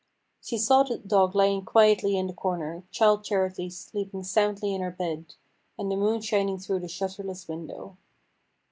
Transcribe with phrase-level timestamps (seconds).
[0.41, 4.89] She saw the dog lying quietly in the corner, Childe Charity sleeping soundly in her
[4.89, 5.35] bed,
[5.77, 7.97] and the moon shining through the shutterless window.